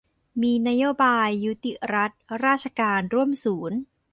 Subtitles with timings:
[0.41, 2.11] มีนโยบายยุติรัฐ
[2.45, 3.79] ราชการร่วมศูนย์